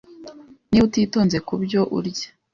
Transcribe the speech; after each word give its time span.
Niba 0.69 0.85
utitonze 0.87 1.37
kubyo 1.47 1.81
urya, 1.97 2.27